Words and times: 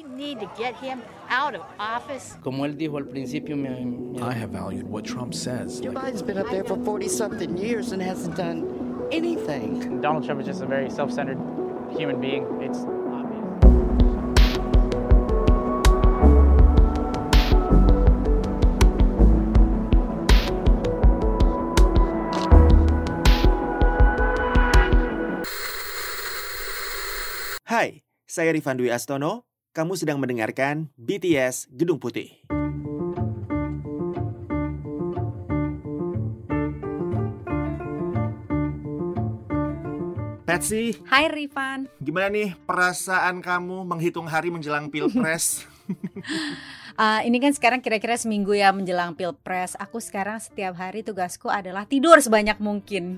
We 0.00 0.08
need 0.16 0.40
to 0.40 0.50
get 0.56 0.74
him 0.76 1.02
out 1.28 1.54
of 1.54 1.60
office. 1.78 2.34
Como 2.42 2.64
él 2.64 2.74
dijo 2.78 2.96
al 2.96 3.04
principio, 3.04 3.54
me, 3.54 3.84
me- 3.84 4.22
I 4.22 4.32
have 4.32 4.48
valued 4.50 4.88
what 4.88 5.04
Trump 5.04 5.34
says. 5.34 5.78
Joe 5.80 5.92
Biden's 5.92 6.22
been 6.22 6.38
up 6.38 6.48
there 6.48 6.64
for 6.64 6.76
40 6.82 7.06
something 7.08 7.58
years 7.58 7.92
and 7.92 8.00
hasn't 8.00 8.34
done 8.36 9.08
anything. 9.12 10.00
Donald 10.00 10.24
Trump 10.24 10.40
is 10.40 10.46
just 10.46 10.62
a 10.62 10.66
very 10.66 10.88
self-centered 10.88 11.36
human 11.98 12.18
being. 12.18 12.44
It's 12.62 12.78
obvious. 13.12 14.50
Hai, 27.70 28.02
saya 28.26 28.50
Rifan 28.50 28.78
Dwi 28.80 28.90
Astono. 28.90 29.49
Kamu 29.70 29.94
sedang 29.94 30.18
mendengarkan 30.18 30.90
BTS 30.98 31.70
Gedung 31.70 32.02
Putih. 32.02 32.42
Patsy, 40.42 40.98
Hai 41.06 41.30
Rifan. 41.30 41.86
gimana 42.02 42.26
nih 42.26 42.58
perasaan 42.66 43.38
kamu 43.38 43.86
menghitung 43.86 44.26
hari 44.26 44.50
menjelang 44.50 44.90
Pilpres? 44.90 45.62
Uh, 46.98 47.22
ini 47.30 47.38
kan 47.38 47.54
sekarang 47.54 47.78
kira-kira 47.78 48.18
seminggu 48.18 48.50
ya 48.58 48.74
menjelang 48.74 49.14
pilpres. 49.14 49.78
Aku 49.78 50.02
sekarang 50.02 50.42
setiap 50.42 50.74
hari 50.74 51.06
tugasku 51.06 51.46
adalah 51.46 51.86
tidur 51.86 52.18
sebanyak 52.18 52.58
mungkin 52.58 53.14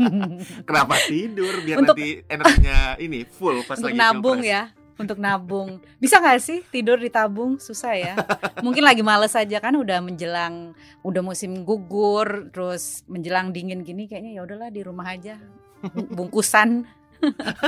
Kenapa 0.68 1.00
tidur 1.08 1.64
biar 1.64 1.80
Untuk- 1.80 1.96
nanti 1.96 2.20
energinya 2.28 3.00
ini 3.00 3.24
full 3.24 3.64
pas 3.64 3.80
untuk 3.80 3.96
lagi 3.96 3.96
nabung 3.96 4.44
Pilpres? 4.44 4.52
ya. 4.52 4.62
Untuk 4.96 5.20
nabung. 5.20 5.76
Bisa 6.00 6.16
nggak 6.18 6.40
sih 6.40 6.64
tidur 6.72 6.96
ditabung? 6.96 7.60
Susah 7.60 7.92
ya. 7.92 8.14
Mungkin 8.64 8.80
lagi 8.80 9.04
males 9.04 9.36
aja 9.36 9.60
kan 9.60 9.76
udah 9.76 10.00
menjelang 10.00 10.72
udah 11.04 11.20
musim 11.20 11.68
gugur, 11.68 12.48
terus 12.48 13.04
menjelang 13.04 13.52
dingin 13.52 13.84
gini 13.84 14.08
kayaknya 14.08 14.40
ya 14.40 14.42
udahlah 14.42 14.72
di 14.72 14.80
rumah 14.80 15.12
aja. 15.12 15.36
Bu- 15.92 16.08
Bungkusan. 16.08 16.88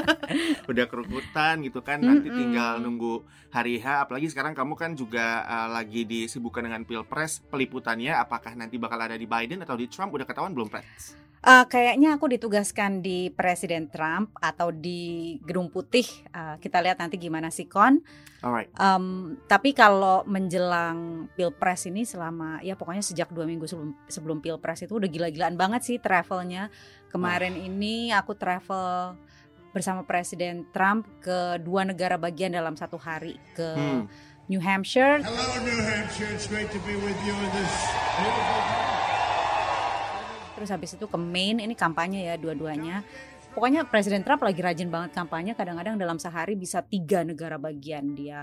Udah 0.71 0.85
kerukutan 0.87 1.61
gitu 1.65 1.81
kan, 1.81 2.03
nanti 2.03 2.29
tinggal 2.29 2.81
nunggu 2.81 3.25
hari 3.49 3.81
H. 3.81 4.07
Apalagi 4.07 4.29
sekarang 4.29 4.53
kamu 4.53 4.75
kan 4.77 4.93
juga 4.95 5.45
uh, 5.47 5.69
lagi 5.73 6.05
disibukkan 6.05 6.69
dengan 6.69 6.83
Pilpres. 6.85 7.41
Peliputannya 7.49 8.13
apakah 8.17 8.55
nanti 8.55 8.77
bakal 8.77 9.01
ada 9.01 9.17
di 9.17 9.25
Biden 9.25 9.65
atau 9.65 9.77
di 9.77 9.89
Trump? 9.89 10.13
Udah 10.13 10.29
ketahuan 10.29 10.53
belum, 10.53 10.69
Pats? 10.69 11.29
Eh, 11.39 11.65
kayaknya 11.71 12.19
aku 12.19 12.27
ditugaskan 12.35 12.99
di 12.99 13.31
Presiden 13.31 13.87
Trump 13.87 14.35
atau 14.43 14.75
di 14.75 15.39
Gedung 15.47 15.71
Putih. 15.71 16.03
Eh, 16.35 16.57
kita 16.59 16.83
lihat 16.83 16.99
nanti 16.99 17.15
gimana 17.15 17.47
sih 17.55 17.71
Kon. 17.71 18.03
Alright. 18.43 18.71
Em, 18.75 19.39
tapi 19.47 19.71
kalau 19.75 20.23
menjelang 20.27 21.27
pilpres 21.35 21.91
ini 21.91 22.07
selama 22.07 22.63
ya 22.63 22.79
pokoknya 22.79 23.03
sejak 23.03 23.35
dua 23.35 23.47
minggu 23.47 23.67
sebelum 23.67 23.95
sebelum 24.07 24.39
pilpres 24.39 24.87
itu 24.87 24.95
udah 24.95 25.11
gila-gilaan 25.11 25.55
banget 25.55 25.87
sih 25.87 25.97
travelnya. 26.03 26.71
Kemarin 27.09 27.57
ini 27.57 28.13
aku 28.13 28.37
travel 28.37 29.17
bersama 29.73 30.05
Presiden 30.05 30.65
Trump 30.73 31.09
ke 31.21 31.61
dua 31.61 31.85
negara 31.85 32.17
bagian 32.17 32.53
dalam 32.53 32.77
satu 32.77 32.97
hari 32.97 33.37
ke 33.53 33.69
Hmm. 33.77 34.05
New 34.49 34.65
Hampshire, 34.65 35.21
Hello, 35.21 35.61
New 35.61 35.81
Hampshire. 35.85 36.33
It's 36.33 36.49
great 36.49 36.73
to 36.73 36.81
be 36.89 36.97
with 36.97 37.19
you 37.29 37.37
in 37.37 37.51
this 37.53 37.75
beautiful 38.17 38.61
terus 40.59 40.75
habis 40.75 40.91
itu 40.99 41.07
ke 41.07 41.15
Maine. 41.15 41.63
Ini 41.63 41.79
kampanye 41.79 42.27
ya 42.27 42.35
dua-duanya. 42.35 43.07
Pokoknya 43.55 43.87
Presiden 43.87 44.27
Trump 44.27 44.43
lagi 44.43 44.59
rajin 44.59 44.91
banget 44.91 45.15
kampanye. 45.15 45.55
Kadang-kadang 45.55 45.95
dalam 45.95 46.19
sehari 46.19 46.59
bisa 46.59 46.83
tiga 46.83 47.23
negara 47.23 47.55
bagian 47.63 48.19
dia 48.19 48.43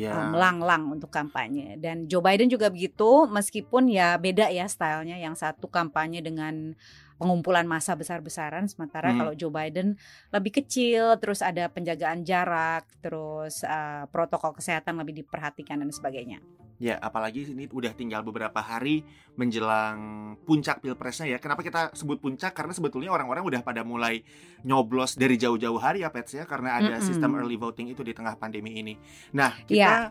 uh, 0.00 0.26
melanglang 0.32 0.88
untuk 0.88 1.12
kampanye 1.12 1.76
dan 1.76 2.08
Joe 2.08 2.24
Biden 2.24 2.48
juga 2.48 2.72
begitu 2.72 3.28
meskipun 3.28 3.92
ya 3.92 4.16
beda 4.16 4.48
ya 4.48 4.64
stylenya 4.64 5.20
yang 5.20 5.36
satu 5.36 5.68
kampanye 5.68 6.24
dengan 6.24 6.72
pengumpulan 7.22 7.62
massa 7.64 7.94
besar-besaran 7.94 8.66
sementara 8.66 9.14
Hmm. 9.14 9.22
kalau 9.22 9.32
Joe 9.38 9.54
Biden 9.54 9.94
lebih 10.34 10.58
kecil 10.58 11.14
terus 11.22 11.38
ada 11.38 11.70
penjagaan 11.70 12.26
jarak 12.26 12.90
terus 12.98 13.62
uh, 13.62 14.10
protokol 14.10 14.58
kesehatan 14.58 14.98
lebih 14.98 15.22
diperhatikan 15.22 15.78
dan 15.78 15.94
sebagainya 15.94 16.42
Ya, 16.82 16.98
apalagi 16.98 17.46
ini 17.46 17.70
udah 17.70 17.94
tinggal 17.94 18.26
beberapa 18.26 18.58
hari 18.58 19.06
menjelang 19.38 20.34
puncak 20.42 20.82
pilpresnya 20.82 21.30
ya. 21.30 21.38
Kenapa 21.38 21.62
kita 21.62 21.94
sebut 21.94 22.18
puncak? 22.18 22.50
Karena 22.50 22.74
sebetulnya 22.74 23.14
orang-orang 23.14 23.46
udah 23.46 23.60
pada 23.62 23.86
mulai 23.86 24.26
nyoblos 24.66 25.14
dari 25.14 25.38
jauh-jauh 25.38 25.78
hari 25.78 26.02
ya, 26.02 26.10
Pets 26.10 26.42
ya, 26.42 26.44
karena 26.48 26.82
ada 26.82 26.98
Mm-mm. 26.98 27.06
sistem 27.06 27.38
early 27.38 27.54
voting 27.54 27.86
itu 27.86 28.02
di 28.02 28.10
tengah 28.10 28.34
pandemi 28.34 28.82
ini. 28.82 28.98
Nah, 29.30 29.62
kita 29.62 30.10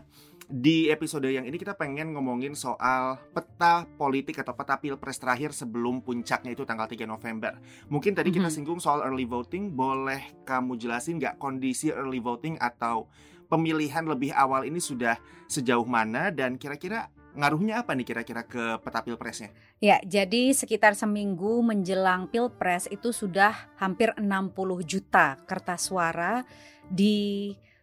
Di 0.52 0.92
episode 0.92 1.24
yang 1.32 1.48
ini 1.48 1.56
kita 1.56 1.72
pengen 1.72 2.12
ngomongin 2.12 2.52
soal 2.52 3.16
peta 3.32 3.88
politik 3.96 4.36
atau 4.44 4.52
peta 4.52 4.76
pilpres 4.76 5.16
terakhir 5.16 5.56
sebelum 5.56 6.04
puncaknya 6.04 6.52
itu 6.52 6.68
tanggal 6.68 6.84
3 6.84 7.08
November. 7.08 7.56
Mungkin 7.88 8.12
tadi 8.12 8.28
kita 8.28 8.52
Mhm. 8.52 8.54
singgung 8.60 8.76
soal 8.76 9.00
early 9.00 9.24
voting, 9.24 9.72
boleh 9.72 10.44
kamu 10.44 10.76
jelasin 10.76 11.16
nggak 11.16 11.40
kondisi 11.40 11.88
early 11.88 12.20
voting 12.20 12.60
atau 12.60 13.08
pemilihan 13.48 14.04
lebih 14.04 14.36
awal 14.36 14.68
ini 14.68 14.76
sudah 14.76 15.16
sejauh 15.48 15.88
mana 15.88 16.28
dan 16.28 16.60
kira-kira 16.60 17.08
ngaruhnya 17.32 17.80
apa 17.80 17.96
nih 17.96 18.04
kira-kira 18.04 18.44
ke 18.44 18.76
peta 18.84 19.00
pilpresnya? 19.00 19.56
ya 19.80 20.04
jadi 20.04 20.52
sekitar 20.52 20.92
seminggu 20.92 21.64
menjelang 21.64 22.28
pilpres 22.28 22.92
itu 22.92 23.08
sudah 23.08 23.72
hampir 23.80 24.12
60 24.20 24.84
juta 24.84 25.40
kertas 25.48 25.88
suara 25.88 26.44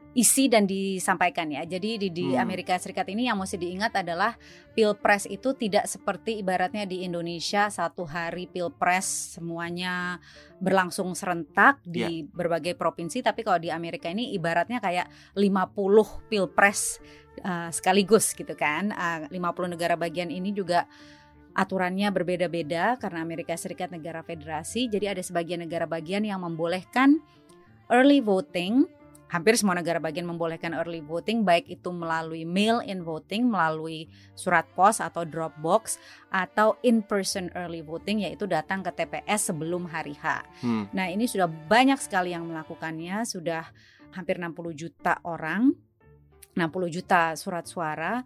diisi 0.09 0.49
dan 0.49 0.65
disampaikan 0.65 1.47
ya. 1.53 1.63
Jadi 1.69 2.01
di, 2.01 2.09
di 2.09 2.27
Hmm. 2.33 2.41
Amerika 2.41 2.75
Serikat 2.81 3.07
ini 3.13 3.29
yang 3.29 3.37
mesti 3.37 3.61
diingat 3.61 3.93
adalah 4.01 4.33
pilpres 4.73 5.29
itu 5.29 5.53
tidak 5.53 5.85
seperti 5.85 6.41
ibaratnya 6.41 6.89
di 6.89 7.05
Indonesia 7.05 7.69
satu 7.69 8.09
hari 8.09 8.49
pilpres 8.49 9.37
semuanya 9.37 10.17
berlangsung 10.57 11.13
serentak 11.13 11.79
di 11.85 12.25
berbagai 12.25 12.73
provinsi. 12.73 13.21
Tapi 13.21 13.45
kalau 13.45 13.61
di 13.61 13.69
Amerika 13.69 14.09
ini 14.09 14.33
ibaratnya 14.33 14.81
kayak 14.81 15.07
50 15.37 16.27
pilpres 16.27 16.99
uh, 17.45 17.69
sekaligus 17.69 18.33
gitu 18.33 18.57
kan. 18.57 18.91
Uh, 18.91 19.29
50 19.29 19.73
negara 19.77 19.95
bagian 19.95 20.33
ini 20.33 20.51
juga 20.51 20.89
aturannya 21.53 22.11
berbeda-beda 22.13 22.97
karena 22.97 23.23
Amerika 23.23 23.55
Serikat 23.55 23.93
negara 23.93 24.25
federasi. 24.25 24.89
Jadi 24.89 25.05
ada 25.05 25.21
sebagian 25.23 25.63
negara 25.63 25.85
bagian 25.89 26.23
yang 26.25 26.41
membolehkan 26.43 27.19
early 27.89 28.21
voting. 28.21 28.85
Hampir 29.29 29.53
semua 29.53 29.77
negara 29.77 30.01
bagian 30.01 30.25
membolehkan 30.25 30.73
early 30.73 31.05
voting 31.05 31.45
baik 31.45 31.69
itu 31.69 31.93
melalui 31.93 32.49
mail 32.49 32.81
in 32.81 33.05
voting, 33.05 33.45
melalui 33.45 34.09
surat 34.33 34.65
pos 34.73 34.97
atau 34.97 35.21
drop 35.21 35.53
box 35.61 36.01
atau 36.33 36.81
in 36.81 37.05
person 37.05 37.53
early 37.53 37.85
voting 37.85 38.25
yaitu 38.25 38.49
datang 38.49 38.81
ke 38.81 38.89
TPS 38.89 39.53
sebelum 39.53 39.85
hari 39.85 40.17
H. 40.17 40.41
Hmm. 40.65 40.89
Nah, 40.89 41.13
ini 41.13 41.29
sudah 41.29 41.45
banyak 41.45 42.01
sekali 42.01 42.33
yang 42.33 42.49
melakukannya, 42.49 43.21
sudah 43.21 43.69
hampir 44.17 44.41
60 44.41 44.73
juta 44.73 45.21
orang, 45.21 45.77
60 46.57 46.89
juta 46.89 47.37
surat 47.37 47.69
suara. 47.69 48.25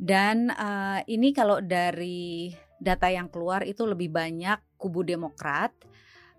Dan 0.00 0.48
eh, 0.48 1.00
ini 1.12 1.36
kalau 1.36 1.60
dari 1.60 2.48
data 2.80 3.12
yang 3.12 3.28
keluar 3.28 3.66
itu 3.68 3.84
lebih 3.84 4.08
banyak 4.08 4.80
kubu 4.80 5.04
Demokrat 5.04 5.74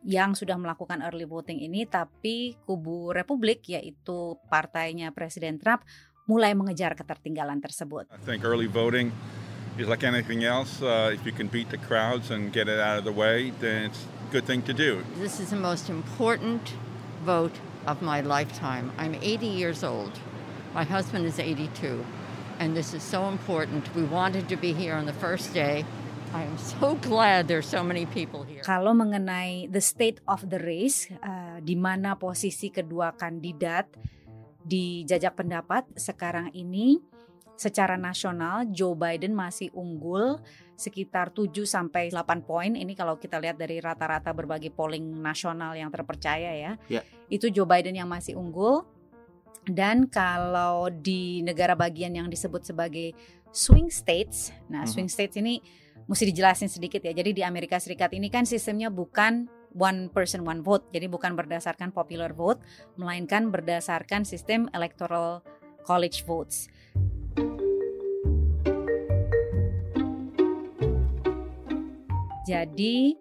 yang 0.03 0.35
sudah 0.35 0.55
melakukan 0.55 1.03
early 1.03 1.27
voting 1.27 1.59
ini, 1.59 1.83
tapi 1.83 2.55
kubu 2.63 3.11
Republik 3.11 3.67
yaitu 3.67 4.39
partainya 4.47 5.11
Presiden 5.11 5.59
Trump 5.59 5.83
mulai 6.29 6.53
mengejar 6.53 6.93
ketertinggalan 6.93 7.57
tersebut. 7.59 8.05
I 8.13 8.21
think 8.21 8.45
early 8.45 8.69
voting 8.69 9.09
is 9.81 9.89
like 9.89 10.05
anything 10.05 10.45
else. 10.45 10.81
Uh, 10.81 11.09
if 11.11 11.25
you 11.25 11.33
can 11.33 11.49
beat 11.49 11.69
the 11.73 11.81
crowds 11.81 12.29
and 12.29 12.53
get 12.53 12.69
it 12.69 12.79
out 12.79 13.01
of 13.01 13.03
the 13.03 13.11
way, 13.11 13.51
then 13.59 13.89
it's 13.89 14.05
a 14.05 14.31
good 14.31 14.45
thing 14.45 14.61
to 14.69 14.73
do. 14.73 15.01
This 15.17 15.39
is 15.39 15.49
the 15.49 15.59
most 15.59 15.89
important 15.89 16.77
vote 17.25 17.57
of 17.89 18.01
my 18.01 18.21
lifetime. 18.21 18.91
I'm 18.97 19.15
80 19.15 19.47
years 19.47 19.83
old. 19.83 20.19
My 20.73 20.83
husband 20.83 21.25
is 21.25 21.39
82. 21.39 22.05
And 22.59 22.75
this 22.75 22.93
is 22.93 23.01
so 23.01 23.27
important. 23.27 23.89
We 23.95 24.03
wanted 24.03 24.49
to 24.49 24.57
be 24.57 24.73
here 24.73 24.93
on 24.93 25.05
the 25.05 25.17
first 25.17 25.53
day. 25.53 25.85
I 26.29 26.45
am 26.45 26.57
so 26.57 26.93
glad 27.09 27.49
there's 27.49 27.65
so 27.65 27.81
many 27.81 28.05
people 28.05 28.45
here. 28.45 28.61
Kalau 28.61 28.93
mengenai 28.93 29.65
the 29.73 29.81
state 29.81 30.21
of 30.29 30.45
the 30.45 30.61
race, 30.61 31.09
eh, 31.09 31.57
di 31.65 31.73
mana 31.73 32.13
posisi 32.17 32.69
kedua 32.69 33.17
kandidat 33.17 33.89
di 34.61 35.01
jajak 35.09 35.41
pendapat 35.41 35.89
sekarang 35.97 36.53
ini 36.53 37.01
secara 37.57 37.97
nasional 37.97 38.69
Joe 38.69 38.95
Biden 38.95 39.35
masih 39.35 39.73
unggul 39.75 40.39
sekitar 40.79 41.35
7 41.35 41.67
sampai 41.67 42.07
8 42.07 42.45
poin. 42.47 42.71
Ini 42.71 42.95
kalau 42.95 43.19
kita 43.19 43.35
lihat 43.41 43.59
dari 43.59 43.83
rata-rata 43.83 44.31
berbagai 44.31 44.71
polling 44.71 45.03
nasional 45.19 45.75
yang 45.75 45.91
terpercaya 45.91 46.55
ya. 46.55 46.73
Ya. 46.87 47.01
Itu 47.27 47.51
Joe 47.51 47.67
Biden 47.67 47.99
yang 47.99 48.07
masih 48.07 48.39
unggul. 48.39 48.87
Dan 49.67 50.07
kalau 50.07 50.87
di 50.87 51.43
negara 51.43 51.75
bagian 51.75 52.15
yang 52.15 52.31
disebut 52.31 52.63
sebagai 52.63 53.11
swing 53.51 53.89
states, 53.89 54.53
nah 54.69 54.85
Mhm. 54.85 54.91
swing 54.91 55.09
states 55.09 55.35
ini 55.37 55.61
mesti 56.09 56.29
dijelasin 56.29 56.69
sedikit 56.69 57.05
ya. 57.05 57.13
Jadi 57.13 57.37
di 57.37 57.43
Amerika 57.45 57.77
Serikat 57.77 58.13
ini 58.17 58.33
kan 58.33 58.45
sistemnya 58.45 58.89
bukan 58.89 59.45
one 59.77 60.09
person 60.09 60.41
one 60.41 60.65
vote. 60.65 60.89
Jadi 60.89 61.05
bukan 61.05 61.37
berdasarkan 61.37 61.93
popular 61.93 62.33
vote, 62.33 62.61
melainkan 62.97 63.53
berdasarkan 63.53 64.25
sistem 64.25 64.65
electoral 64.73 65.45
college 65.85 66.25
votes. 66.25 66.69
Jadi 72.49 73.13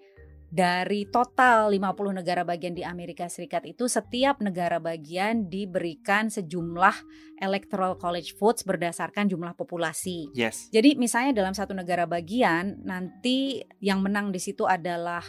dari 0.49 1.05
total 1.13 1.69
50 1.69 2.21
negara 2.25 2.41
bagian 2.41 2.73
di 2.73 2.81
Amerika 2.81 3.29
Serikat 3.29 3.69
itu 3.69 3.85
setiap 3.85 4.41
negara 4.41 4.81
bagian 4.81 5.53
diberikan 5.53 6.33
sejumlah 6.33 6.97
electoral 7.45 8.01
college 8.01 8.33
votes 8.41 8.65
berdasarkan 8.65 9.29
jumlah 9.29 9.53
populasi. 9.53 10.33
Yes. 10.33 10.73
Jadi 10.73 10.97
misalnya 10.97 11.45
dalam 11.45 11.53
satu 11.53 11.77
negara 11.77 12.09
bagian 12.09 12.81
nanti 12.81 13.61
yang 13.85 14.01
menang 14.01 14.33
di 14.33 14.41
situ 14.41 14.65
adalah 14.65 15.21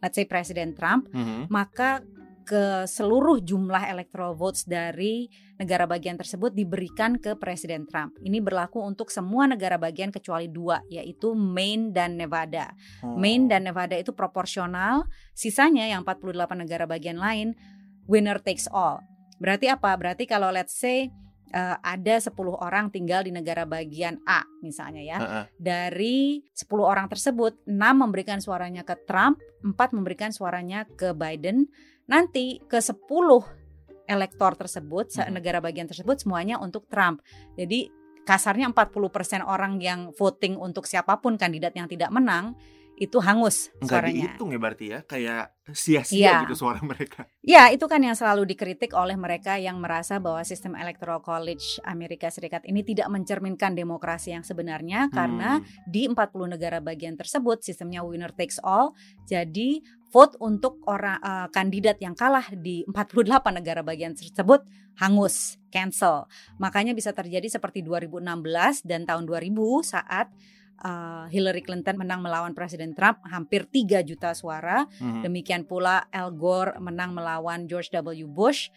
let's 0.00 0.16
say 0.16 0.24
Presiden 0.24 0.72
Trump, 0.72 1.10
Mhm. 1.12 1.50
maka 1.52 2.00
ke 2.48 2.88
seluruh 2.88 3.44
jumlah 3.44 3.92
electoral 3.92 4.32
votes 4.32 4.64
dari 4.64 5.28
negara 5.60 5.84
bagian 5.84 6.16
tersebut 6.16 6.56
diberikan 6.56 7.20
ke 7.20 7.36
Presiden 7.36 7.84
Trump. 7.84 8.16
Ini 8.24 8.40
berlaku 8.40 8.80
untuk 8.80 9.12
semua 9.12 9.44
negara 9.44 9.76
bagian 9.76 10.08
kecuali 10.08 10.48
dua, 10.48 10.80
yaitu 10.88 11.36
Maine 11.36 11.92
dan 11.92 12.16
Nevada. 12.16 12.72
Oh. 13.04 13.20
Maine 13.20 13.52
dan 13.52 13.68
Nevada 13.68 14.00
itu 14.00 14.16
proporsional, 14.16 15.04
sisanya 15.36 15.84
yang 15.84 16.08
48 16.08 16.56
negara 16.56 16.88
bagian 16.88 17.20
lain 17.20 17.52
winner 18.08 18.40
takes 18.40 18.64
all. 18.72 19.04
Berarti 19.36 19.68
apa? 19.68 19.92
Berarti 20.00 20.24
kalau 20.24 20.48
let's 20.48 20.72
say 20.72 21.12
uh, 21.52 21.76
ada 21.84 22.16
10 22.18 22.32
orang 22.58 22.88
tinggal 22.88 23.24
di 23.24 23.32
negara 23.32 23.68
bagian 23.68 24.20
A 24.24 24.42
misalnya 24.64 25.02
ya. 25.04 25.18
Heeh. 25.20 25.44
Dari 25.60 26.16
10 26.52 26.64
orang 26.80 27.06
tersebut, 27.06 27.62
6 27.68 27.76
memberikan 27.76 28.40
suaranya 28.40 28.82
ke 28.82 28.96
Trump, 29.04 29.38
4 29.62 29.76
memberikan 29.92 30.32
suaranya 30.32 30.88
ke 30.98 31.12
Biden. 31.12 31.68
Nanti 32.08 32.58
ke 32.64 32.80
10 32.80 33.44
elektor 34.08 34.56
tersebut, 34.56 35.12
se- 35.12 35.22
Mhm. 35.22 35.32
negara 35.36 35.60
bagian 35.60 35.84
tersebut 35.84 36.16
semuanya 36.18 36.56
untuk 36.56 36.88
Trump. 36.88 37.20
Jadi 37.54 37.92
kasarnya 38.24 38.68
40% 38.68 39.44
orang 39.44 39.76
yang 39.78 40.12
voting 40.12 40.56
untuk 40.56 40.84
siapa 40.84 41.20
pun 41.20 41.36
kandidat 41.36 41.72
yang 41.72 41.88
tidak 41.88 42.08
menang 42.08 42.56
itu 42.98 43.22
hangus 43.22 43.70
Nggak 43.78 43.88
suaranya. 43.88 44.14
dihitung 44.26 44.50
ya 44.50 44.58
berarti 44.58 44.84
ya, 44.90 44.98
kayak 45.00 45.44
sia-sia 45.70 46.18
Iya. 46.18 46.36
gitu 46.42 46.58
suara 46.58 46.82
mereka. 46.82 47.30
Ya, 47.46 47.70
itu 47.70 47.86
kan 47.86 48.02
yang 48.02 48.18
selalu 48.18 48.42
dikritik 48.44 48.90
oleh 48.90 49.14
mereka 49.14 49.54
yang 49.54 49.78
merasa 49.78 50.18
bahwa 50.18 50.42
sistem 50.42 50.74
electoral 50.74 51.22
college 51.22 51.78
Amerika 51.86 52.26
Serikat 52.26 52.66
ini 52.66 52.82
tidak 52.82 53.06
mencerminkan 53.06 53.72
demokrasi 53.72 54.34
yang 54.34 54.42
sebenarnya 54.42 55.14
karena 55.14 55.62
Hmm. 55.62 55.64
di 55.86 56.10
40 56.10 56.50
negara 56.50 56.82
bagian 56.82 57.14
tersebut 57.14 57.62
sistemnya 57.62 58.02
winner 58.02 58.34
takes 58.34 58.58
all. 58.60 58.90
Jadi 59.24 59.78
vote 60.08 60.36
untuk 60.40 60.80
orang 60.88 61.20
eh, 61.20 61.48
kandidat 61.52 62.00
yang 62.00 62.16
kalah 62.16 62.44
di 62.52 62.84
48 62.88 63.28
negara 63.52 63.80
bagian 63.84 64.16
tersebut 64.16 64.64
hangus, 64.98 65.60
cancel. 65.70 66.26
Makanya 66.58 66.92
bisa 66.96 67.14
terjadi 67.14 67.46
seperti 67.46 67.86
2016 67.86 68.82
dan 68.82 69.06
tahun 69.06 69.24
2000 69.28 69.54
saat 69.84 70.26
eh, 70.80 71.24
Hillary 71.30 71.62
Clinton 71.62 72.00
menang 72.00 72.24
melawan 72.24 72.56
Presiden 72.56 72.96
Trump 72.96 73.22
hampir 73.28 73.68
3 73.68 74.02
juta 74.02 74.32
suara. 74.32 74.88
Mhm. 74.98 75.22
Demikian 75.22 75.62
pula 75.68 76.08
Al 76.10 76.32
Gore 76.34 76.80
menang 76.80 77.12
melawan 77.14 77.68
George 77.68 77.92
W. 77.92 78.26
Bush 78.26 78.72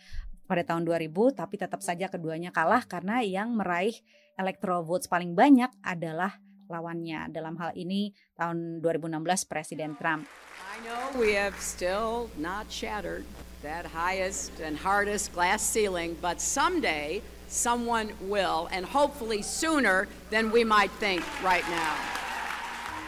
pada 0.46 0.68
tahun 0.68 0.84
2000 0.84 1.32
tapi 1.32 1.56
tetap 1.56 1.80
saja 1.80 2.12
keduanya 2.12 2.52
kalah 2.52 2.84
karena 2.84 3.24
yang 3.24 3.56
meraih 3.56 3.96
electoral 4.36 4.84
votes 4.84 5.08
paling 5.08 5.32
banyak 5.32 5.72
adalah 5.80 6.44
lawannya. 6.72 7.28
Dalam 7.36 7.60
hal 7.60 7.76
ini 7.76 8.16
tahun 8.40 8.80
2016 8.80 9.52
Presiden 9.52 10.00
Trump. 10.00 10.24
I 10.72 10.80
know 10.88 11.12
we 11.20 11.36
have 11.36 11.60
still 11.60 12.32
not 12.40 12.72
shattered 12.72 13.28
that 13.62 13.92
highest 13.92 14.58
and 14.64 14.80
hardest 14.80 15.36
glass 15.36 15.62
ceiling, 15.62 16.16
but 16.24 16.40
someday 16.40 17.20
someone 17.52 18.16
will, 18.32 18.72
and 18.72 18.88
hopefully 18.88 19.44
sooner 19.44 20.08
than 20.32 20.50
we 20.50 20.64
might 20.64 20.90
think 20.98 21.22
right 21.44 21.68
now. 21.68 21.94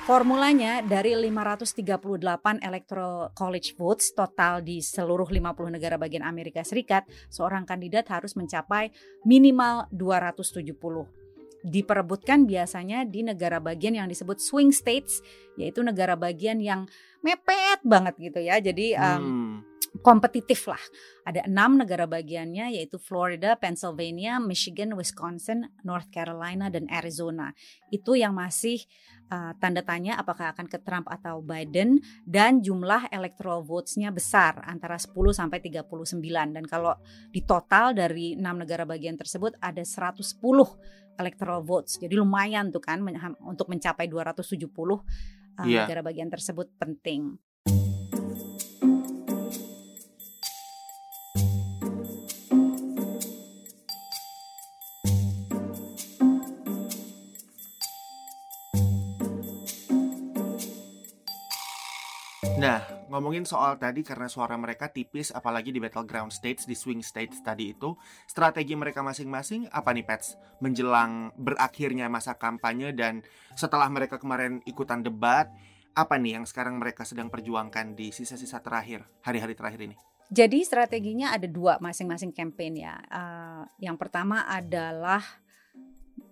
Formulanya 0.04 0.84
dari 0.84 1.16
538 1.16 2.60
electoral 2.60 3.32
college 3.32 3.72
votes 3.80 4.12
total 4.12 4.60
di 4.60 4.84
seluruh 4.84 5.24
50 5.32 5.72
negara 5.72 5.96
bagian 5.96 6.28
Amerika 6.28 6.60
Serikat, 6.60 7.08
seorang 7.32 7.64
kandidat 7.64 8.12
harus 8.12 8.36
mencapai 8.36 8.92
minimal 9.24 9.88
270. 9.96 11.23
Diperebutkan 11.64 12.44
biasanya 12.44 13.08
di 13.08 13.24
negara 13.24 13.64
bagian 13.64 13.96
yang 13.96 14.08
disebut 14.12 14.44
swing 14.44 14.76
states, 14.76 15.24
yaitu 15.56 15.80
negara 15.80 16.20
bagian 16.20 16.60
yang 16.60 16.86
mepet 17.24 17.80
banget 17.88 18.16
gitu 18.20 18.40
ya. 18.44 18.60
Jadi 18.60 18.94
um. 19.00 19.43
Kompetitif 20.02 20.66
lah. 20.66 20.82
Ada 21.22 21.46
enam 21.46 21.78
negara 21.78 22.10
bagiannya 22.10 22.74
yaitu 22.74 22.98
Florida, 22.98 23.54
Pennsylvania, 23.54 24.42
Michigan, 24.42 24.98
Wisconsin, 24.98 25.70
North 25.86 26.10
Carolina, 26.10 26.74
dan 26.74 26.90
Arizona. 26.90 27.54
Itu 27.94 28.18
yang 28.18 28.34
masih 28.34 28.82
uh, 29.30 29.54
tanda 29.62 29.86
tanya 29.86 30.18
apakah 30.18 30.58
akan 30.58 30.66
ke 30.66 30.82
Trump 30.82 31.06
atau 31.14 31.46
Biden 31.46 32.02
dan 32.26 32.66
jumlah 32.66 33.14
electoral 33.14 33.62
votes-nya 33.62 34.10
besar 34.10 34.66
antara 34.66 34.98
10 34.98 35.14
sampai 35.30 35.62
39 35.62 35.86
dan 36.58 36.66
kalau 36.66 36.98
di 37.30 37.46
total 37.46 37.94
dari 37.94 38.34
enam 38.34 38.66
negara 38.66 38.90
bagian 38.90 39.14
tersebut 39.14 39.54
ada 39.62 39.86
110 39.86 40.42
electoral 41.22 41.62
votes. 41.62 42.02
Jadi 42.02 42.18
lumayan 42.18 42.74
tuh 42.74 42.82
kan 42.82 42.98
men- 42.98 43.38
untuk 43.46 43.70
mencapai 43.70 44.10
270 44.10 44.74
uh, 44.74 45.00
Iya. 45.62 45.86
negara 45.86 46.02
bagian 46.02 46.34
tersebut 46.34 46.74
penting. 46.82 47.38
Nah, 62.64 62.80
ngomongin 63.12 63.44
soal 63.44 63.76
tadi 63.76 64.08
karena 64.08 64.32
suara 64.32 64.56
mereka 64.56 64.88
tipis 64.88 65.36
apalagi 65.36 65.76
di 65.76 65.84
battleground 65.84 66.32
states, 66.32 66.64
di 66.64 66.72
swing 66.80 67.04
states 67.04 67.44
tadi 67.44 67.76
itu, 67.76 67.92
strategi 68.24 68.72
mereka 68.72 69.04
masing-masing 69.04 69.68
apa 69.68 69.92
nih 69.92 70.08
Pets? 70.08 70.40
Menjelang 70.64 71.36
berakhirnya 71.36 72.08
masa 72.08 72.40
kampanye 72.40 72.96
dan 72.96 73.20
setelah 73.60 73.92
mereka 73.92 74.16
kemarin 74.16 74.64
ikutan 74.64 75.04
debat, 75.04 75.52
apa 75.92 76.16
nih 76.16 76.40
yang 76.40 76.48
sekarang 76.48 76.80
mereka 76.80 77.04
sedang 77.04 77.28
perjuangkan 77.28 78.00
di 78.00 78.16
sisa-sisa 78.16 78.64
terakhir, 78.64 79.04
hari-hari 79.28 79.60
terakhir 79.60 79.84
ini? 79.84 80.00
Jadi 80.32 80.64
strateginya 80.64 81.36
ada 81.36 81.52
dua 81.52 81.84
masing-masing 81.84 82.32
campaign 82.32 82.80
ya. 82.80 82.96
Uh, 83.12 83.68
yang 83.76 84.00
pertama 84.00 84.48
adalah 84.48 85.20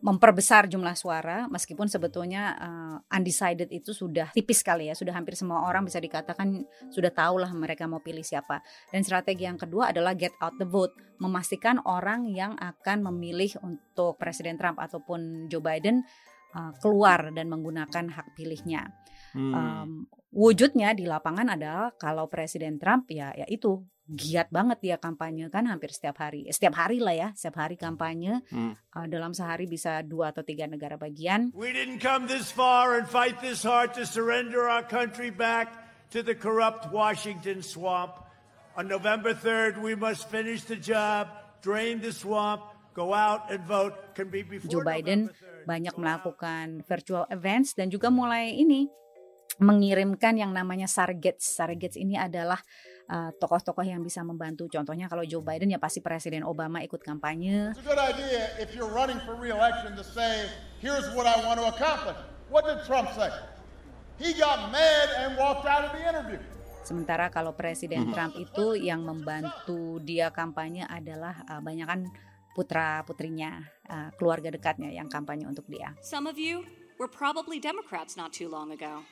memperbesar 0.01 0.65
jumlah 0.65 0.97
suara 0.97 1.45
meskipun 1.47 1.85
sebetulnya 1.85 2.57
uh, 2.57 2.97
undecided 3.13 3.69
itu 3.69 3.93
sudah 3.93 4.33
tipis 4.33 4.65
sekali 4.65 4.89
ya 4.89 4.97
sudah 4.97 5.13
hampir 5.13 5.37
semua 5.37 5.65
orang 5.69 5.85
bisa 5.85 6.01
dikatakan 6.01 6.65
sudah 6.89 7.13
tahu 7.13 7.41
lah 7.41 7.53
mereka 7.53 7.85
mau 7.85 8.01
pilih 8.01 8.25
siapa 8.25 8.61
dan 8.89 9.05
strategi 9.05 9.45
yang 9.45 9.61
kedua 9.61 9.93
adalah 9.93 10.17
get 10.17 10.33
out 10.41 10.57
the 10.57 10.67
vote 10.67 10.93
memastikan 11.21 11.77
orang 11.85 12.25
yang 12.29 12.57
akan 12.57 13.05
memilih 13.13 13.53
untuk 13.61 14.17
Presiden 14.17 14.57
Trump 14.57 14.81
ataupun 14.81 15.45
Joe 15.47 15.61
Biden 15.61 16.01
uh, 16.57 16.73
keluar 16.81 17.29
dan 17.29 17.47
menggunakan 17.47 18.09
hak 18.09 18.33
pilihnya 18.33 18.89
Hmm. 19.31 19.53
Um, 19.55 19.89
wujudnya 20.31 20.91
di 20.91 21.07
lapangan 21.07 21.55
adalah 21.55 21.95
kalau 21.95 22.27
Presiden 22.27 22.75
Trump 22.79 23.07
ya 23.11 23.31
ya 23.31 23.47
itu 23.47 23.79
giat 24.11 24.51
banget 24.51 24.83
dia 24.83 24.97
kampanye 24.99 25.47
kan 25.47 25.63
hampir 25.71 25.87
setiap 25.95 26.19
hari 26.19 26.43
setiap 26.51 26.75
hari 26.75 26.99
lah 26.99 27.15
ya 27.15 27.29
setiap 27.31 27.63
hari 27.63 27.79
kampanye 27.79 28.43
Hmm. 28.51 28.75
Uh, 28.91 29.07
dalam 29.07 29.31
sehari 29.31 29.63
bisa 29.71 30.03
dua 30.03 30.35
atau 30.35 30.43
tiga 30.43 30.67
negara 30.67 30.99
bagian 30.99 31.55
We 31.55 31.71
didn't 31.71 32.03
come 32.03 32.27
this 32.27 32.51
far 32.51 32.99
and 32.99 33.07
fight 33.07 33.39
this 33.39 33.63
hard 33.63 33.95
to 33.95 34.03
surrender 34.03 34.67
our 34.67 34.83
country 34.83 35.31
back 35.31 35.71
to 36.11 36.19
the 36.19 36.35
corrupt 36.35 36.91
Washington 36.91 37.63
swamp. 37.63 38.19
On 38.75 38.87
November 38.87 39.31
3rd, 39.31 39.79
we 39.83 39.95
must 39.95 40.27
finish 40.31 40.63
the 40.67 40.79
job, 40.79 41.27
drain 41.63 41.99
the 41.99 42.11
swamp, 42.11 42.63
go 42.95 43.11
out 43.15 43.47
and 43.51 43.63
vote. 43.63 43.95
Can 44.15 44.27
be 44.27 44.43
before 44.43 44.67
Joe 44.67 44.83
Biden 44.83 45.31
November 45.31 45.63
3rd. 45.63 45.63
banyak 45.67 45.95
melakukan 45.95 46.65
virtual 46.83 47.23
events 47.31 47.75
dan 47.75 47.87
juga 47.87 48.11
mulai 48.11 48.55
ini 48.55 48.87
mengirimkan 49.59 50.39
yang 50.39 50.51
namanya 50.55 50.87
surrogates. 50.87 51.51
Surrogates 51.51 51.99
ini 51.99 52.15
adalah 52.15 52.59
uh, 53.11 53.29
tokoh-tokoh 53.35 53.83
yang 53.83 53.99
bisa 53.99 54.23
membantu. 54.23 54.71
Contohnya 54.71 55.11
kalau 55.11 55.27
Joe 55.27 55.43
Biden 55.43 55.67
ya 55.67 55.77
pasti 55.77 55.99
Presiden 55.99 56.47
Obama 56.47 56.79
ikut 56.79 57.03
kampanye. 57.03 57.75
It's 57.75 57.83
a 57.83 57.85
good 57.85 57.99
idea 57.99 58.55
if 58.57 58.71
you're 58.71 58.89
running 58.89 59.19
for 59.27 59.35
re-election 59.35 59.99
to 59.99 60.05
say, 60.07 60.47
here's 60.79 61.11
what 61.11 61.27
I 61.27 61.43
want 61.43 61.59
to 61.59 61.67
accomplish. 61.67 62.17
What 62.47 62.63
did 62.63 62.79
Trump 62.87 63.11
say? 63.11 63.29
He 64.15 64.33
got 64.39 64.71
mad 64.71 65.07
and 65.27 65.35
walked 65.35 65.67
out 65.67 65.83
of 65.83 65.91
the 65.91 66.01
interview. 66.01 66.39
Sementara 66.81 67.29
kalau 67.29 67.53
Presiden 67.53 68.09
Trump 68.09 68.33
itu 68.39 68.73
yang 68.73 69.05
membantu 69.05 70.01
dia 70.01 70.33
kampanye 70.33 70.87
adalah 70.89 71.45
uh, 71.45 71.61
banyakan 71.61 72.09
putra 72.57 73.05
putrinya, 73.05 73.63
uh, 73.87 74.09
keluarga 74.17 74.49
dekatnya 74.51 74.89
yang 74.91 75.07
kampanye 75.07 75.45
untuk 75.45 75.63
dia. 75.69 75.93
Some 76.01 76.25
of 76.25 76.41
you 76.41 76.65
were 76.97 77.07
probably 77.07 77.61
Democrats 77.61 78.17
not 78.17 78.33
too 78.33 78.49
long 78.49 78.73
ago. 78.73 79.05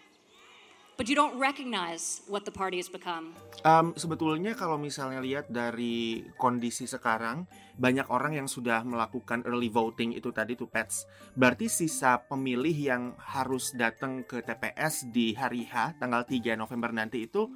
But 1.00 1.08
you 1.08 1.16
don't 1.16 1.40
recognize 1.40 2.20
what 2.28 2.44
the 2.44 2.52
party 2.52 2.76
has 2.76 2.92
become. 2.92 3.32
Um, 3.64 3.96
sebetulnya 3.96 4.52
kalau 4.52 4.76
misalnya 4.76 5.24
lihat 5.24 5.48
dari 5.48 6.28
kondisi 6.36 6.84
sekarang, 6.92 7.48
banyak 7.80 8.12
orang 8.12 8.36
yang 8.36 8.52
sudah 8.52 8.84
melakukan 8.84 9.48
early 9.48 9.72
voting 9.72 10.12
itu 10.12 10.36
tadi 10.36 10.60
tuh 10.60 10.68
pets. 10.68 11.08
Berarti 11.40 11.72
sisa 11.72 12.20
pemilih 12.20 12.76
yang 12.76 13.16
harus 13.16 13.72
datang 13.72 14.28
ke 14.28 14.44
TPS 14.44 15.08
di 15.08 15.32
hari 15.40 15.64
H 15.64 16.04
tanggal 16.04 16.28
3 16.28 16.60
November 16.60 16.92
nanti 16.92 17.24
itu 17.24 17.48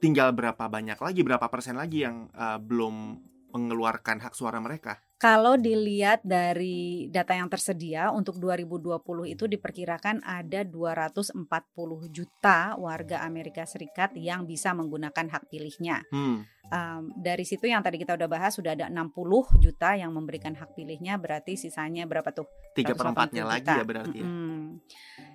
tinggal 0.00 0.32
berapa 0.32 0.64
banyak 0.64 0.96
lagi, 0.96 1.20
berapa 1.20 1.44
persen 1.52 1.76
lagi 1.76 2.08
yang 2.08 2.32
uh, 2.32 2.56
belum 2.56 3.20
mengeluarkan 3.52 4.24
hak 4.24 4.32
suara 4.32 4.64
mereka? 4.64 5.07
Kalau 5.18 5.58
dilihat 5.58 6.22
dari 6.22 7.10
data 7.10 7.34
yang 7.34 7.50
tersedia 7.50 8.14
untuk 8.14 8.38
2020 8.38 9.02
itu 9.34 9.50
diperkirakan 9.50 10.22
ada 10.22 10.62
240 10.62 11.42
juta 12.14 12.78
warga 12.78 13.26
Amerika 13.26 13.66
Serikat 13.66 14.14
yang 14.14 14.46
bisa 14.46 14.70
menggunakan 14.78 15.26
hak 15.26 15.50
pilihnya. 15.50 16.06
Hmm. 16.14 16.46
Um, 16.68 17.16
dari 17.16 17.48
situ 17.48 17.64
yang 17.64 17.80
tadi 17.80 17.96
kita 17.96 18.12
udah 18.12 18.28
bahas 18.28 18.52
sudah 18.52 18.76
ada 18.76 18.92
60 18.92 19.16
juta 19.56 19.96
yang 19.96 20.12
memberikan 20.12 20.52
hak 20.52 20.76
pilihnya 20.76 21.16
berarti 21.16 21.56
sisanya 21.56 22.04
berapa 22.04 22.28
tuh? 22.28 22.44
Tiga 22.76 22.92
perempatnya 22.92 23.48
lagi 23.48 23.72
ya 23.72 23.84
berarti. 23.84 24.18
Ya. 24.20 24.28
Hmm. 24.28 24.84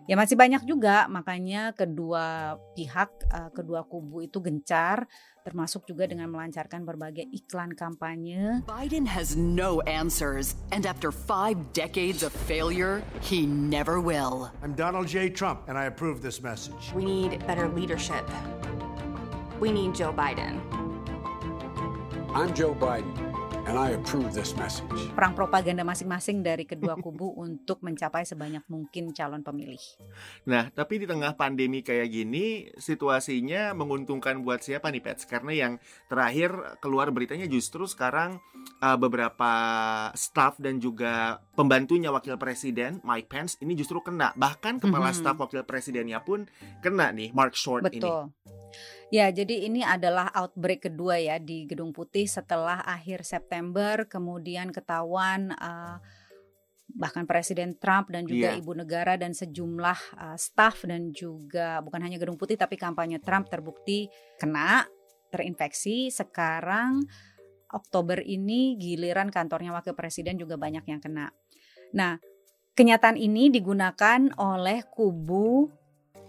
ya 0.06 0.14
masih 0.20 0.36
banyak 0.36 0.68
juga 0.68 1.10
makanya 1.10 1.74
kedua 1.74 2.60
pihak 2.78 3.10
uh, 3.34 3.50
kedua 3.50 3.88
kubu 3.88 4.22
itu 4.22 4.38
gencar 4.44 5.10
termasuk 5.44 5.84
juga 5.90 6.08
dengan 6.08 6.32
melancarkan 6.32 6.88
berbagai 6.88 7.28
iklan 7.34 7.76
kampanye. 7.76 8.64
Biden 8.64 9.04
has 9.04 9.36
no 9.36 9.82
answers 9.90 10.56
and 10.72 10.88
after 10.88 11.12
five 11.12 11.60
decades 11.76 12.24
of 12.24 12.32
failure, 12.32 13.04
he 13.20 13.44
never 13.50 14.00
will. 14.00 14.54
I'm 14.64 14.78
Donald 14.78 15.10
J. 15.10 15.34
Trump 15.34 15.68
and 15.68 15.76
I 15.76 15.90
approve 15.92 16.24
this 16.24 16.40
message. 16.40 16.94
We 16.96 17.04
need 17.04 17.42
better 17.44 17.68
leadership. 17.68 18.24
We 19.60 19.72
need 19.72 19.96
Joe 19.96 20.14
Biden. 20.14 20.93
I'm 22.34 22.50
Joe 22.58 22.74
Biden. 22.74 23.14
And 23.70 23.78
I 23.78 23.94
approve 23.94 24.34
this 24.34 24.58
message. 24.58 24.90
Perang 25.14 25.38
propaganda 25.38 25.86
masing-masing 25.86 26.42
dari 26.42 26.66
kedua 26.66 26.98
kubu 26.98 27.30
untuk 27.46 27.78
mencapai 27.86 28.26
sebanyak 28.26 28.66
mungkin 28.74 29.14
calon 29.14 29.46
pemilih. 29.46 29.78
Nah, 30.50 30.74
tapi 30.74 30.98
di 30.98 31.06
tengah 31.06 31.38
pandemi 31.38 31.86
kayak 31.86 32.10
gini, 32.10 32.74
situasinya 32.74 33.78
menguntungkan 33.78 34.42
buat 34.42 34.66
siapa 34.66 34.90
nih, 34.90 35.06
Pets? 35.06 35.30
Karena 35.30 35.54
yang 35.54 35.74
terakhir 36.10 36.82
keluar 36.82 37.14
beritanya 37.14 37.46
justru 37.46 37.86
sekarang 37.86 38.42
uh, 38.82 38.98
beberapa 38.98 39.54
staff 40.18 40.58
dan 40.58 40.82
juga 40.82 41.38
pembantunya 41.54 42.10
wakil 42.10 42.34
presiden 42.42 42.98
Mike 43.06 43.30
Pence 43.30 43.62
ini 43.62 43.78
justru 43.78 44.02
kena. 44.02 44.34
Bahkan 44.34 44.82
kepala 44.82 45.14
mm 45.14 45.14
-hmm. 45.14 45.22
staf 45.22 45.38
wakil 45.38 45.62
presidennya 45.70 46.18
pun 46.26 46.50
kena 46.82 47.14
nih, 47.14 47.30
Mark 47.30 47.54
Short 47.54 47.86
Betul. 47.86 48.34
ini. 48.34 48.63
Ya, 49.14 49.30
jadi 49.30 49.70
ini 49.70 49.86
adalah 49.86 50.34
outbreak 50.34 50.90
kedua 50.90 51.22
ya 51.22 51.38
di 51.38 51.70
Gedung 51.70 51.94
Putih 51.94 52.26
setelah 52.26 52.82
akhir 52.82 53.26
September 53.26 54.10
kemudian 54.10 54.74
ketahuan 54.74 55.54
uh, 55.54 56.02
bahkan 56.94 57.26
Presiden 57.26 57.74
Trump 57.82 58.14
dan 58.14 58.30
juga 58.30 58.54
yeah. 58.54 58.60
ibu 58.60 58.78
negara 58.78 59.18
dan 59.18 59.34
sejumlah 59.34 60.00
uh, 60.14 60.38
staff 60.38 60.86
dan 60.86 61.10
juga 61.10 61.82
bukan 61.82 62.02
hanya 62.06 62.22
Gedung 62.22 62.38
Putih 62.38 62.58
tapi 62.60 62.78
kampanye 62.78 63.18
Trump 63.18 63.50
terbukti 63.50 64.10
kena 64.38 64.86
terinfeksi. 65.34 66.14
Sekarang 66.14 67.02
Oktober 67.74 68.22
ini 68.22 68.78
giliran 68.78 69.34
kantornya 69.34 69.74
wakil 69.74 69.98
presiden 69.98 70.38
juga 70.38 70.62
banyak 70.62 70.86
yang 70.86 71.02
kena. 71.02 71.34
Nah, 71.98 72.22
kenyataan 72.78 73.18
ini 73.18 73.50
digunakan 73.50 74.30
oleh 74.38 74.86
kubu 74.94 75.74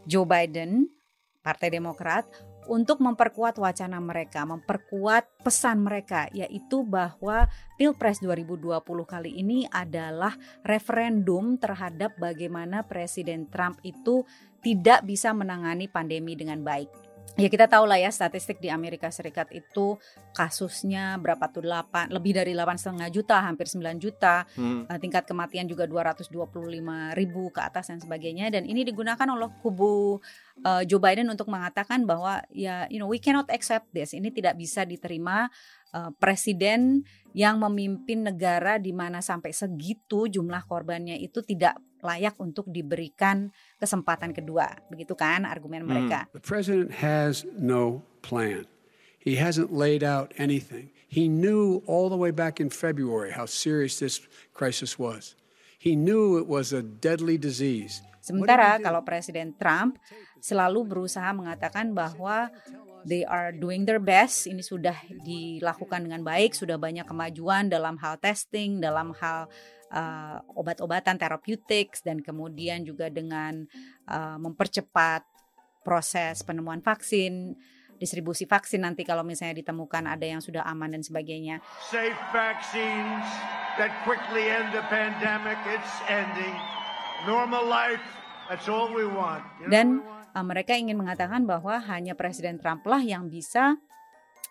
Joe 0.08 0.24
Biden, 0.24 0.88
Partai 1.44 1.68
Demokrat 1.68 2.24
untuk 2.64 3.04
memperkuat 3.04 3.60
wacana 3.60 4.00
mereka, 4.00 4.48
memperkuat 4.48 5.44
pesan 5.44 5.84
mereka 5.84 6.32
yaitu 6.32 6.80
bahwa 6.80 7.44
Pilpres 7.76 8.24
2020 8.24 8.80
kali 9.04 9.30
ini 9.36 9.68
adalah 9.68 10.32
referendum 10.64 11.60
terhadap 11.60 12.16
bagaimana 12.16 12.88
Presiden 12.88 13.52
Trump 13.52 13.76
itu 13.84 14.24
tidak 14.64 15.04
bisa 15.04 15.36
menangani 15.36 15.84
pandemi 15.92 16.32
dengan 16.32 16.64
baik 16.64 17.03
ya 17.34 17.50
kita 17.50 17.66
tahu 17.66 17.90
lah 17.90 17.98
ya 17.98 18.14
statistik 18.14 18.62
di 18.62 18.70
Amerika 18.70 19.10
Serikat 19.10 19.50
itu 19.50 19.98
kasusnya 20.30 21.18
berapa 21.18 21.50
tuh? 21.50 21.66
8 21.66 22.14
lebih 22.14 22.38
dari 22.38 22.54
delapan 22.54 22.78
setengah 22.78 23.10
juta 23.10 23.42
hampir 23.42 23.66
9 23.66 23.98
juta. 23.98 24.46
Hmm. 24.54 24.86
uh, 24.86 24.98
tingkat 25.02 25.26
kematian 25.26 25.66
juga 25.66 25.90
225 25.90 26.30
ribu 27.18 27.50
ke 27.50 27.60
atas 27.60 27.90
dan 27.90 27.98
sebagainya. 27.98 28.54
Dan 28.54 28.68
ini 28.70 28.86
digunakan 28.86 29.26
oleh 29.26 29.50
kubu 29.58 30.22
uh, 30.62 30.82
Joe 30.86 31.02
Biden 31.02 31.26
untuk 31.26 31.50
mengatakan 31.50 32.06
bahwa 32.06 32.38
ya 32.54 32.86
you 32.86 33.02
know 33.02 33.10
we 33.10 33.18
cannot 33.18 33.50
accept 33.50 33.90
this. 33.90 34.14
Ini 34.14 34.30
tidak 34.30 34.54
bisa 34.54 34.86
diterima 34.86 35.50
uh, 35.90 36.10
presiden 36.18 37.02
yang 37.34 37.58
memimpin 37.58 38.30
negara 38.30 38.78
di 38.78 38.94
mana 38.94 39.18
sampai 39.18 39.50
segitu 39.50 40.30
jumlah 40.30 40.62
korbannya 40.70 41.18
itu 41.18 41.42
tidak 41.42 41.82
layak 42.04 42.36
untuk 42.36 42.68
diberikan 42.68 43.48
kesempatan 43.80 44.36
kedua. 44.36 44.76
Begitu 44.92 45.16
kan 45.16 45.48
argumen 45.48 45.82
hmm. 45.82 45.88
mereka. 45.88 46.18
The 46.36 46.44
president 46.44 47.00
has 47.00 47.48
no 47.56 48.04
plan. 48.20 48.68
He 49.24 49.40
hasn't 49.40 49.72
laid 49.72 50.04
out 50.04 50.36
anything. 50.36 50.92
He 51.08 51.32
knew 51.32 51.80
all 51.88 52.12
the 52.12 52.20
way 52.20 52.28
back 52.28 52.60
in 52.60 52.68
February 52.68 53.32
how 53.32 53.48
serious 53.48 53.96
this 53.96 54.20
crisis 54.52 55.00
was. 55.00 55.32
He 55.80 55.96
knew 55.96 56.36
it 56.36 56.44
was 56.44 56.76
a 56.76 56.84
deadly 56.84 57.40
disease. 57.40 58.04
Sementara 58.20 58.80
kalau 58.80 59.04
Presiden 59.04 59.56
Trump 59.56 60.00
selalu 60.40 60.84
berusaha 60.84 61.28
mengatakan 61.32 61.92
bahwa 61.92 62.52
they 63.04 63.24
are 63.24 63.52
doing 63.52 63.84
their 63.84 64.00
best, 64.00 64.48
ini 64.48 64.64
sudah 64.64 64.96
dilakukan 65.24 66.08
dengan 66.08 66.24
baik, 66.24 66.56
sudah 66.56 66.80
banyak 66.80 67.04
kemajuan 67.04 67.68
dalam 67.68 68.00
hal 68.00 68.16
testing, 68.16 68.80
dalam 68.80 69.12
hal 69.20 69.48
uh, 69.94 70.42
obat-obatan 70.58 71.14
therapeutics 71.14 72.02
dan 72.02 72.18
kemudian 72.18 72.82
juga 72.82 73.06
dengan 73.06 73.62
uh, 74.10 74.36
mempercepat 74.42 75.22
proses 75.86 76.42
penemuan 76.42 76.82
vaksin 76.82 77.54
distribusi 77.98 78.44
vaksin 78.44 78.82
nanti 78.82 79.06
kalau 79.06 79.22
misalnya 79.22 79.62
ditemukan 79.62 80.04
ada 80.10 80.26
yang 80.26 80.42
sudah 80.42 80.66
aman 80.66 80.98
dan 80.98 81.02
sebagainya. 81.06 81.62
Safe 81.88 82.18
vaccines 82.34 83.26
that 83.78 83.94
quickly 84.02 84.50
end 84.50 84.74
the 84.74 84.82
pandemic. 84.90 85.56
It's 85.70 85.94
ending. 86.10 86.54
Normal 87.24 87.64
life. 87.64 88.02
That's 88.50 88.68
all 88.68 88.92
we 88.92 89.08
want. 89.08 89.46
You 89.62 89.70
know 89.70 89.72
dan 89.72 89.86
uh, 90.36 90.44
mereka 90.44 90.76
ingin 90.76 90.98
mengatakan 90.98 91.48
bahwa 91.48 91.80
hanya 91.88 92.12
Presiden 92.12 92.60
Trump 92.60 92.84
lah 92.84 93.00
yang 93.00 93.30
bisa 93.30 93.80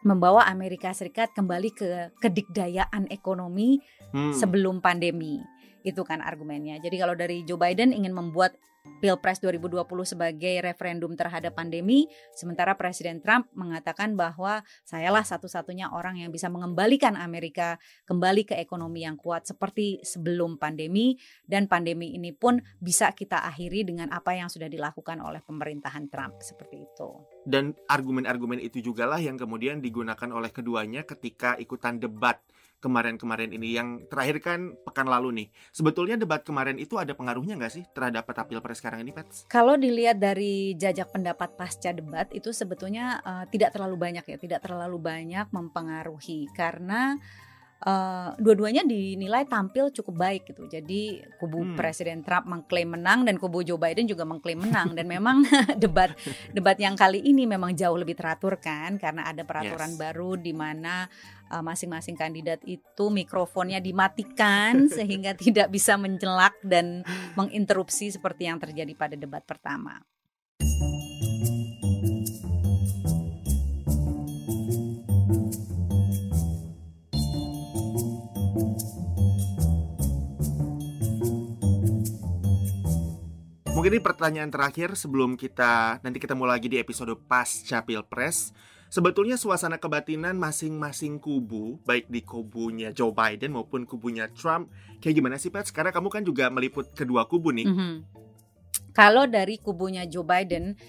membawa 0.03 0.45
Amerika 0.47 0.91
Serikat 0.91 1.31
kembali 1.31 1.69
ke 1.71 1.89
kedikdayaan 2.19 3.07
ekonomi 3.09 3.79
hmm. 4.11 4.35
sebelum 4.35 4.83
pandemi. 4.83 5.39
Itu 5.83 6.07
kan 6.07 6.23
argumennya. 6.23 6.79
Jadi 6.79 6.95
kalau 6.97 7.13
dari 7.13 7.43
Joe 7.43 7.59
Biden 7.59 7.91
ingin 7.91 8.15
membuat 8.15 8.55
Pilpres 8.83 9.39
2020 9.39 9.83
sebagai 10.03 10.55
referendum 10.59 11.15
terhadap 11.15 11.55
pandemi, 11.55 12.07
sementara 12.35 12.75
Presiden 12.75 13.23
Trump 13.23 13.47
mengatakan 13.55 14.15
bahwa 14.19 14.63
sayalah 14.83 15.23
satu-satunya 15.23 15.91
orang 15.91 16.19
yang 16.19 16.31
bisa 16.31 16.51
mengembalikan 16.51 17.15
Amerika 17.15 17.79
kembali 18.03 18.43
ke 18.43 18.55
ekonomi 18.59 19.07
yang 19.07 19.15
kuat 19.15 19.47
seperti 19.47 20.03
sebelum 20.03 20.59
pandemi 20.59 21.15
dan 21.47 21.71
pandemi 21.71 22.15
ini 22.15 22.35
pun 22.35 22.59
bisa 22.79 23.15
kita 23.15 23.47
akhiri 23.47 23.87
dengan 23.87 24.11
apa 24.11 24.35
yang 24.35 24.51
sudah 24.51 24.67
dilakukan 24.67 25.19
oleh 25.23 25.39
pemerintahan 25.39 26.11
Trump 26.11 26.43
seperti 26.43 26.83
itu. 26.83 27.23
Dan 27.43 27.75
argumen-argumen 27.87 28.59
itu 28.59 28.83
juga 28.83 29.07
lah 29.07 29.19
yang 29.19 29.39
kemudian 29.39 29.79
digunakan 29.79 30.27
oleh 30.31 30.51
keduanya 30.51 31.07
ketika 31.07 31.55
ikutan 31.55 32.03
debat 32.03 32.39
kemarin-kemarin 32.83 33.55
ini 33.55 33.79
yang 33.79 34.03
terakhir 34.11 34.43
kan 34.43 34.59
pekan 34.83 35.07
lalu 35.07 35.31
nih 35.31 35.47
sebetulnya 35.71 36.19
debat 36.19 36.43
kemarin 36.43 36.75
itu 36.75 36.99
ada 36.99 37.15
pengaruhnya 37.15 37.55
nggak 37.55 37.71
sih 37.71 37.87
terhadap 37.95 38.27
peta 38.27 38.43
pilpres 38.43 38.83
sekarang 38.83 38.99
ini 39.07 39.15
Pets? 39.15 39.47
Kalau 39.47 39.79
dilihat 39.79 40.19
dari 40.19 40.75
jajak 40.75 41.15
pendapat 41.15 41.55
pasca 41.55 41.95
debat 41.95 42.27
itu 42.35 42.51
sebetulnya 42.51 43.23
uh, 43.23 43.45
tidak 43.47 43.71
terlalu 43.71 43.95
banyak 43.95 44.25
ya 44.27 44.35
tidak 44.35 44.59
terlalu 44.59 44.99
banyak 44.99 45.47
mempengaruhi 45.55 46.51
karena 46.51 47.15
uh, 47.83 48.31
dua-duanya 48.39 48.87
dinilai 48.87 49.43
tampil 49.45 49.91
cukup 49.91 50.15
baik 50.15 50.41
gitu. 50.51 50.65
Jadi 50.67 51.21
kubu 51.37 51.63
hmm. 51.63 51.75
Presiden 51.75 52.23
Trump 52.23 52.47
mengklaim 52.47 52.95
menang 52.95 53.27
dan 53.27 53.35
kubu 53.37 53.61
Joe 53.61 53.79
Biden 53.79 54.07
juga 54.07 54.23
mengklaim 54.23 54.63
menang 54.63 54.95
dan 54.95 55.05
memang 55.05 55.43
debat 55.83 56.15
debat 56.51 56.77
yang 56.79 56.95
kali 56.95 57.19
ini 57.21 57.43
memang 57.43 57.75
jauh 57.75 57.95
lebih 57.95 58.15
teratur 58.15 58.57
kan 58.57 58.95
karena 58.95 59.27
ada 59.27 59.43
peraturan 59.43 59.93
yes. 59.95 59.99
baru 59.99 60.31
di 60.39 60.53
mana 60.55 61.05
uh, 61.51 61.63
masing-masing 61.63 62.15
kandidat 62.15 62.63
itu 62.63 63.05
mikrofonnya 63.11 63.83
dimatikan 63.83 64.87
sehingga 64.97 65.35
tidak 65.35 65.69
bisa 65.69 65.99
menjelak 65.99 66.55
dan 66.63 67.03
menginterupsi 67.35 68.09
seperti 68.09 68.47
yang 68.47 68.57
terjadi 68.57 68.93
pada 68.95 69.15
debat 69.19 69.43
pertama. 69.43 69.99
Mungkin 83.83 83.99
ini 83.99 84.07
pertanyaan 84.15 84.47
terakhir 84.47 84.95
sebelum 84.95 85.35
kita 85.35 85.99
nanti 86.07 86.15
ketemu 86.15 86.47
lagi 86.47 86.71
di 86.71 86.79
episode 86.79 87.19
pasca 87.27 87.83
Pilpres. 87.83 88.55
Sebetulnya 88.87 89.35
suasana 89.35 89.75
kebatinan 89.75 90.39
masing-masing 90.39 91.19
kubu, 91.19 91.83
baik 91.83 92.07
di 92.07 92.23
kubunya 92.23 92.95
Joe 92.95 93.11
Biden 93.11 93.51
maupun 93.51 93.83
kubunya 93.83 94.31
Trump, 94.31 94.71
kayak 95.03 95.19
gimana 95.19 95.35
sih 95.35 95.51
Pat? 95.51 95.67
Sekarang 95.67 95.91
kamu 95.91 96.07
kan 96.07 96.23
juga 96.23 96.47
meliput 96.47 96.95
kedua 96.95 97.27
kubu 97.27 97.51
nih. 97.51 97.67
Mhm. 97.67 97.95
Kalau 98.95 99.27
dari 99.27 99.59
kubunya 99.59 100.07
Joe 100.07 100.23
Biden 100.23 100.79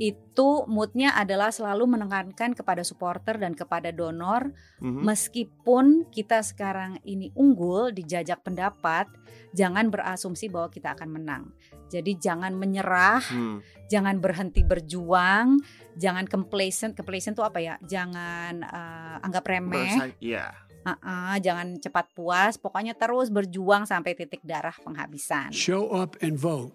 itu 0.00 0.64
moodnya 0.64 1.12
adalah 1.12 1.52
selalu 1.52 1.84
menekankan 1.84 2.56
kepada 2.56 2.80
supporter 2.80 3.36
dan 3.36 3.52
kepada 3.52 3.92
donor 3.92 4.48
Mhm. 4.80 5.04
meskipun 5.04 5.84
kita 6.08 6.40
sekarang 6.40 6.96
ini 7.04 7.28
unggul 7.36 7.92
di 7.92 8.00
jajak 8.02 8.40
pendapat 8.40 9.04
jangan 9.52 9.92
berasumsi 9.92 10.48
bahwa 10.48 10.72
kita 10.72 10.96
akan 10.96 11.08
menang 11.12 11.44
jadi 11.86 12.16
jangan 12.16 12.56
menyerah 12.56 13.20
Hmm. 13.20 13.60
jangan 13.86 14.16
berhenti 14.18 14.64
berjuang 14.64 15.60
jangan 15.94 16.24
complacent 16.24 16.96
complacent 16.96 17.36
itu 17.36 17.44
apa 17.44 17.60
ya 17.60 17.74
jangan 17.84 18.64
eh, 18.64 19.16
anggap 19.20 19.44
remeh 19.44 19.84
Bersa- 19.92 20.16
Iya. 20.16 20.48
Uh-uh, 20.80 21.36
jangan 21.44 21.76
cepat 21.76 22.08
puas 22.16 22.56
pokoknya 22.56 22.96
terus 22.96 23.28
berjuang 23.28 23.84
sampai 23.84 24.16
titik 24.16 24.40
darah 24.40 24.72
penghabisan 24.72 25.52
Show 25.52 25.92
up 25.92 26.16
and 26.24 26.40
vote. 26.40 26.72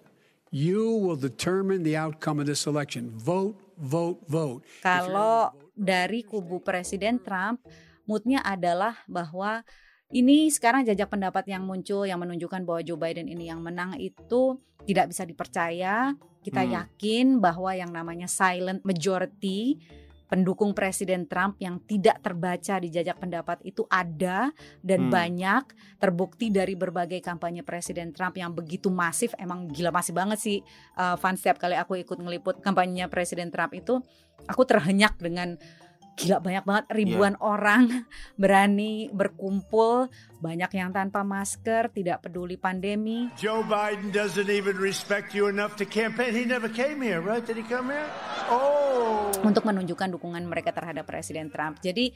You 0.54 1.02
will 1.02 1.18
determine 1.18 1.82
the 1.82 1.98
outcome 1.98 2.40
of 2.40 2.46
this 2.46 2.70
election. 2.70 3.12
Vote, 3.18 3.58
vote, 3.75 4.22
vote. 4.30 4.62
Kalau 4.86 5.52
dari 5.74 6.22
kubu 6.24 6.62
Presiden 6.62 7.20
Trump, 7.20 7.66
moodnya 8.06 8.40
adalah 8.46 9.02
bahwa 9.10 9.66
ini 10.14 10.48
sekarang 10.54 10.86
jajak 10.86 11.10
pendapat 11.10 11.50
yang 11.50 11.66
muncul 11.66 12.06
yang 12.06 12.22
menunjukkan 12.22 12.62
bahwa 12.64 12.80
Joe 12.86 12.96
Biden 12.96 13.25
ini 13.28 13.50
yang 13.50 13.60
menang 13.60 13.98
itu 13.98 14.62
tidak 14.86 15.12
bisa 15.12 15.25
dipercaya. 15.25 16.14
Kita 16.46 16.62
Hmm. 16.62 16.72
yakin 16.78 17.25
bahwa 17.42 17.74
yang 17.74 17.90
namanya 17.90 18.30
silent 18.30 18.86
majority 18.86 19.82
pendukung 20.25 20.74
Presiden 20.74 21.29
Trump 21.29 21.58
yang 21.62 21.77
tidak 21.86 22.22
terbaca 22.22 22.82
di 22.82 22.89
jajak 22.89 23.22
pendapat 23.22 23.62
itu 23.62 23.86
ada 23.89 24.50
dan 24.82 25.08
Hmm. 25.08 25.13
banyak 25.13 25.63
terbukti 26.01 26.50
dari 26.50 26.74
berbagai 26.74 27.22
kampanye 27.22 27.62
Presiden 27.62 28.10
Trump 28.10 28.36
yang 28.38 28.50
begitu 28.50 28.89
masif 28.89 29.38
emang 29.38 29.70
gila 29.70 29.94
masih 29.94 30.13
banget 30.17 30.39
sih 30.41 30.58
uh, 30.98 31.13
fans 31.20 31.41
setiap 31.41 31.62
kali 31.62 31.77
aku 31.77 32.00
ikut 32.01 32.17
ngeliput 32.17 32.62
kampanyenya 32.65 33.05
Presiden 33.05 33.53
Trump 33.53 33.77
itu 33.77 34.01
aku 34.50 34.65
terhenyak 34.65 35.17
dengan 35.22 35.58
gila 36.15 36.39
banyak 36.39 36.63
banget 36.63 36.86
ribuan 36.95 37.36
orang 37.43 38.07
berani 38.41 39.12
berkumpul 39.12 40.07
banyak 40.39 40.72
yang 40.75 40.95
tanpa 40.95 41.24
masker 41.27 41.91
tidak 41.91 42.24
peduli 42.24 42.55
pandemi 42.55 43.27
Joe 43.36 43.63
Biden 43.67 44.15
doesn't 44.15 44.48
even 44.48 44.79
respect 44.79 45.36
you 45.36 45.48
enough 45.51 45.75
to 45.75 45.86
campaign. 45.88 46.31
He 46.36 46.45
never 46.48 46.72
came 46.72 47.01
here, 47.01 47.19
right? 47.19 47.43
Did 47.43 47.60
he 47.60 47.65
come 47.65 47.91
here? 47.91 48.07
Oh. 48.48 48.86
untuk 49.45 49.65
menunjukkan 49.65 50.17
dukungan 50.17 50.43
mereka 50.45 50.74
terhadap 50.74 51.05
Presiden 51.05 51.53
Trump. 51.53 51.77
Jadi 51.81 52.13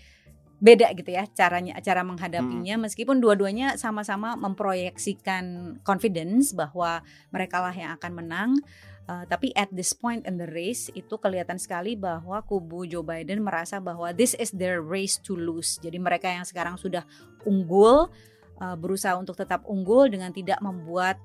beda 0.60 0.92
gitu 0.92 1.16
ya 1.16 1.24
caranya 1.32 1.80
cara 1.80 2.04
menghadapinya 2.04 2.76
meskipun 2.84 3.24
dua-duanya 3.24 3.80
sama-sama 3.80 4.36
memproyeksikan 4.36 5.80
confidence 5.88 6.52
bahwa 6.52 7.00
mereka 7.32 7.64
lah 7.64 7.74
yang 7.76 7.96
akan 7.96 8.12
menang. 8.14 8.52
Uh, 9.10 9.26
tapi 9.26 9.50
at 9.58 9.66
this 9.74 9.90
point 9.90 10.22
in 10.30 10.38
the 10.38 10.46
race 10.54 10.86
itu 10.94 11.18
kelihatan 11.18 11.58
sekali 11.58 11.98
bahwa 11.98 12.46
kubu 12.46 12.86
Joe 12.86 13.02
Biden 13.02 13.42
merasa 13.42 13.82
bahwa 13.82 14.14
this 14.14 14.38
is 14.38 14.54
their 14.54 14.86
race 14.86 15.18
to 15.18 15.34
lose. 15.34 15.82
Jadi 15.82 15.98
mereka 15.98 16.30
yang 16.30 16.46
sekarang 16.46 16.78
sudah 16.78 17.02
unggul 17.42 18.06
uh, 18.62 18.78
berusaha 18.78 19.18
untuk 19.18 19.34
tetap 19.34 19.66
unggul 19.66 20.14
dengan 20.14 20.30
tidak 20.30 20.62
membuat 20.62 21.18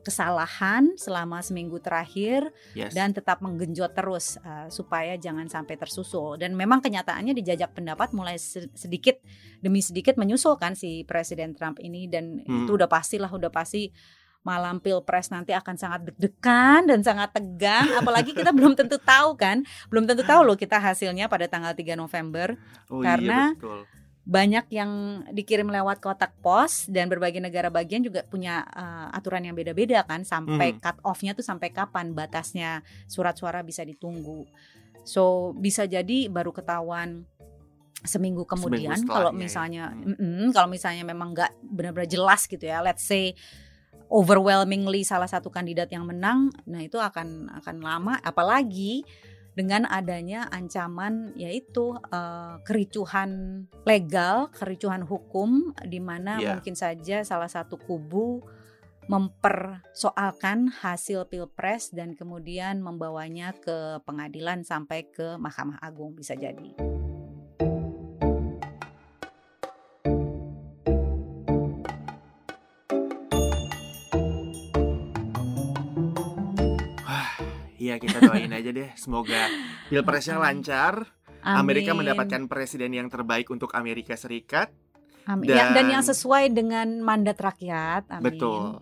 kesalahan 0.00 0.94
selama 0.94 1.40
seminggu 1.40 1.76
terakhir 1.76 2.48
Yes. 2.70 2.92
dan 2.92 3.10
tetap 3.10 3.38
menggenjot 3.38 3.92
terus 3.92 4.36
uh, 4.38 4.68
supaya 4.68 5.14
jangan 5.14 5.46
sampai 5.46 5.74
tersusul. 5.74 6.34
Dan 6.34 6.52
memang 6.52 6.78
kenyataannya 6.78 7.32
di 7.32 7.42
jajak 7.42 7.72
pendapat 7.72 8.10
mulai 8.10 8.36
se- 8.36 8.70
sedikit 8.72 9.20
demi 9.58 9.80
sedikit 9.80 10.14
menyusulkan 10.14 10.72
si 10.72 11.02
Presiden 11.02 11.52
Trump 11.52 11.78
ini 11.78 12.06
dan 12.06 12.40
Hmm. 12.40 12.64
itu 12.64 12.72
udah 12.72 12.86
pastilah 12.86 13.28
udah 13.28 13.48
pasti 13.48 13.92
malam 14.40 14.80
pilpres 14.80 15.28
nanti 15.28 15.52
akan 15.52 15.76
sangat 15.76 16.00
deg-degan 16.06 16.88
dan 16.88 17.04
sangat 17.04 17.28
tegang 17.30 17.84
apalagi 18.00 18.32
kita 18.32 18.50
belum 18.50 18.72
tentu 18.72 18.96
tahu 18.96 19.36
kan 19.36 19.60
belum 19.86 20.04
tentu 20.04 20.24
tahu 20.24 20.40
loh 20.42 20.56
kita 20.56 20.76
hasilnya 20.76 21.28
pada 21.28 21.44
tanggal 21.44 21.70
3 21.70 21.92
November 21.94 22.56
Oh 22.88 23.04
karena 23.04 23.52
iya 23.52 23.60
betul. 23.60 23.80
Banyak 24.20 24.68
yang 24.70 25.24
dikirim 25.32 25.66
lewat 25.66 25.98
kotak 25.98 26.36
pos 26.44 26.86
dan 26.86 27.08
berbagai 27.08 27.40
negara 27.40 27.72
bagian 27.72 28.04
juga 28.04 28.20
punya 28.22 28.62
uh, 28.68 29.08
aturan 29.16 29.42
yang 29.42 29.56
beda-beda 29.56 30.04
kan 30.04 30.22
sampai 30.22 30.76
Mhm. 30.76 30.80
cut 30.80 30.96
off-nya 31.02 31.32
tuh 31.32 31.42
sampai 31.42 31.72
kapan 31.72 32.12
batasnya 32.12 32.84
surat 33.08 33.34
suara 33.34 33.64
bisa 33.64 33.80
ditunggu. 33.82 34.44
So 35.02 35.56
bisa 35.56 35.88
jadi 35.88 36.28
baru 36.28 36.52
ketahuan 36.52 37.24
seminggu 38.00 38.48
kemudian 38.48 38.96
kalau 39.04 39.28
ya. 39.32 39.36
misalnya 39.36 39.84
mm-mm, 39.92 40.56
kalau 40.56 40.72
misalnya 40.72 41.04
memang 41.04 41.36
nggak 41.36 41.52
benar-benar 41.68 42.08
jelas 42.08 42.48
gitu 42.48 42.64
ya 42.64 42.80
let's 42.80 43.04
say 43.04 43.36
overwhelmingly 44.08 45.04
salah 45.04 45.28
satu 45.28 45.52
kandidat 45.52 45.92
yang 45.92 46.08
menang 46.08 46.48
nah 46.64 46.80
itu 46.80 46.96
akan 46.96 47.52
akan 47.60 47.76
lama 47.84 48.16
apalagi 48.24 49.04
dengan 49.60 49.84
adanya 49.84 50.48
ancaman 50.48 51.36
yaitu 51.36 51.92
eh, 52.08 52.56
kericuhan 52.64 53.62
legal, 53.84 54.48
kericuhan 54.56 55.04
hukum 55.04 55.76
di 55.84 56.00
mana 56.00 56.40
Iya. 56.40 56.56
mungkin 56.56 56.72
saja 56.72 57.20
salah 57.20 57.52
satu 57.52 57.76
kubu 57.76 58.40
mempersoalkan 59.10 60.70
hasil 60.80 61.28
pilpres 61.28 61.92
dan 61.92 62.16
kemudian 62.16 62.80
membawanya 62.80 63.52
ke 63.58 64.00
pengadilan 64.08 64.64
sampai 64.64 65.04
ke 65.12 65.36
Mahkamah 65.36 65.82
Agung 65.82 66.14
bisa 66.16 66.32
jadi. 66.38 66.89
Iya 77.90 77.98
kita 77.98 78.22
doain 78.22 78.54
aja 78.54 78.70
deh 78.70 78.90
semoga 78.94 79.50
pilpresnya 79.90 80.38
lancar. 80.38 81.10
Amerika 81.42 81.90
Amin. 81.90 82.04
mendapatkan 82.04 82.46
presiden 82.46 82.94
yang 82.94 83.08
terbaik 83.10 83.48
untuk 83.50 83.72
Amerika 83.74 84.12
Serikat. 84.14 84.70
Amin. 85.24 85.48
Ya, 85.48 85.72
dan 85.72 85.88
yang 85.88 86.04
sesuai 86.04 86.52
dengan 86.52 87.00
mandat 87.00 87.40
rakyat. 87.40 88.06
Amin. 88.12 88.24
Betul. 88.28 88.76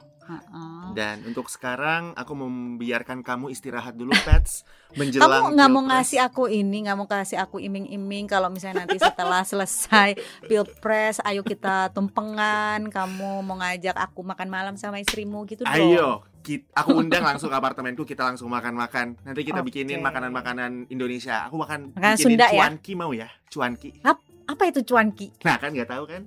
Dan 0.98 1.22
untuk 1.30 1.46
sekarang 1.46 2.10
aku 2.18 2.34
membiarkan 2.34 3.22
kamu 3.22 3.54
istirahat 3.54 3.94
dulu, 3.94 4.10
Pets, 4.26 4.66
menjelang 4.98 5.30
Kamu 5.30 5.54
nggak 5.54 5.70
mau 5.70 5.82
ngasih 5.86 6.18
aku 6.18 6.50
ini, 6.50 6.82
nggak 6.82 6.98
mau 6.98 7.06
kasih 7.06 7.38
aku 7.38 7.62
iming-iming 7.62 8.26
kalau 8.26 8.50
misalnya 8.50 8.82
nanti 8.82 8.98
setelah 8.98 9.46
selesai 9.46 10.18
pilpres, 10.50 11.22
ayo 11.22 11.46
kita 11.46 11.94
tumpengan. 11.94 12.90
Kamu 12.90 13.46
mau 13.46 13.62
ngajak 13.62 13.94
aku 13.94 14.26
makan 14.26 14.50
malam 14.50 14.74
sama 14.74 14.98
istrimu 14.98 15.46
gitu 15.46 15.62
dong. 15.62 15.70
Ayo, 15.70 16.26
kit- 16.42 16.66
aku 16.74 16.98
undang 16.98 17.22
langsung 17.22 17.46
ke 17.46 17.56
apartemenku, 17.62 18.02
kita 18.02 18.26
langsung 18.26 18.50
makan-makan. 18.50 19.14
Nanti 19.22 19.46
kita 19.46 19.62
Oke. 19.62 19.70
bikinin 19.70 20.02
makanan-makanan 20.02 20.90
Indonesia. 20.90 21.46
Aku 21.46 21.62
makan 21.62 21.94
Makanan 21.94 22.18
bikinin 22.18 22.26
Sunda 22.34 22.46
ya? 22.50 22.66
cuanki 22.66 22.92
mau 22.98 23.14
ya? 23.14 23.30
Cuanki. 23.46 24.02
Ap- 24.02 24.26
apa 24.50 24.62
itu 24.66 24.82
cuanki? 24.82 25.30
Nah 25.46 25.62
kan 25.62 25.70
nggak 25.70 25.94
tahu 25.94 26.04
kan? 26.10 26.26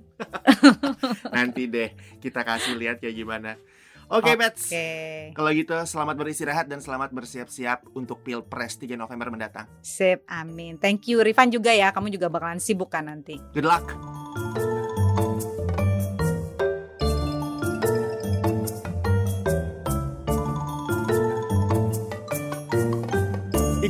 Nanti 1.36 1.68
deh 1.68 1.92
kita 2.24 2.40
kasih 2.40 2.78
lihat 2.80 3.02
kayak 3.02 3.20
gimana. 3.20 3.60
Oke, 4.12 4.36
Pets. 4.36 4.68
Kalau 5.32 5.50
gitu 5.56 5.72
selamat 5.72 6.14
beristirahat 6.20 6.68
dan 6.68 6.84
selamat 6.84 7.16
bersiap-siap 7.16 7.96
untuk 7.96 8.20
Pilpres 8.20 8.76
3 8.76 8.92
November 9.00 9.32
mendatang. 9.32 9.64
Sip, 9.80 10.20
amin. 10.28 10.76
Thank 10.76 11.08
you 11.08 11.24
Rifan 11.24 11.48
juga 11.48 11.72
ya. 11.72 11.88
Kamu 11.96 12.12
juga 12.12 12.28
bakalan 12.28 12.60
sibuk 12.60 12.92
kan 12.92 13.08
nanti. 13.08 13.40
Good 13.56 13.64
luck. 13.64 13.88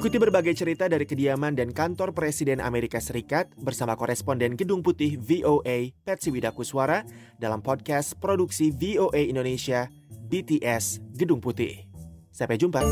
Ikuti 0.03 0.19
berbagai 0.19 0.59
cerita 0.59 0.91
dari 0.91 1.07
kediaman 1.07 1.55
dan 1.55 1.71
kantor 1.71 2.11
Presiden 2.11 2.59
Amerika 2.59 2.99
Serikat 2.99 3.47
bersama 3.55 3.95
koresponden 3.95 4.59
Gedung 4.59 4.83
Putih 4.83 5.15
VOA 5.15 5.95
Patsy 6.03 6.35
Widakuswara 6.35 7.07
dalam 7.39 7.63
podcast 7.63 8.19
produksi 8.19 8.75
VOA 8.75 9.31
Indonesia 9.31 9.87
BTS 10.27 11.15
Gedung 11.15 11.39
Putih. 11.39 11.87
Sampai 12.35 12.59
jumpa. 12.59 12.83